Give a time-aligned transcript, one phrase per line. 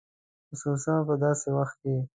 [0.47, 1.95] خصوصاً په داسې وخت کې.